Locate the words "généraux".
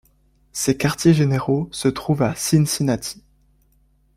1.13-1.69